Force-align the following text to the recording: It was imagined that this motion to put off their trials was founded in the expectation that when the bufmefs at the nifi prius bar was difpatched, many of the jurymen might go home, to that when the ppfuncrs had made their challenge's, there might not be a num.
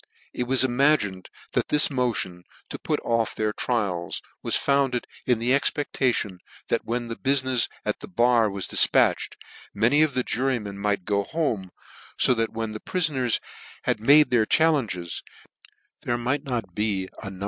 It 0.33 0.45
was 0.45 0.63
imagined 0.63 1.29
that 1.51 1.67
this 1.67 1.91
motion 1.91 2.43
to 2.69 2.79
put 2.79 2.99
off 3.01 3.35
their 3.35 3.53
trials 3.53 4.19
was 4.41 4.55
founded 4.55 5.05
in 5.27 5.37
the 5.37 5.53
expectation 5.53 6.39
that 6.69 6.83
when 6.85 7.07
the 7.07 7.15
bufmefs 7.15 7.69
at 7.85 7.99
the 7.99 8.07
nifi 8.07 8.15
prius 8.15 8.15
bar 8.15 8.49
was 8.49 8.67
difpatched, 8.67 9.35
many 9.75 10.01
of 10.01 10.15
the 10.15 10.23
jurymen 10.23 10.79
might 10.79 11.05
go 11.05 11.23
home, 11.23 11.69
to 12.17 12.33
that 12.33 12.51
when 12.51 12.71
the 12.71 12.79
ppfuncrs 12.79 13.39
had 13.83 13.99
made 13.99 14.31
their 14.31 14.47
challenge's, 14.47 15.21
there 16.01 16.17
might 16.17 16.45
not 16.45 16.73
be 16.73 17.07
a 17.21 17.29
num. 17.29 17.39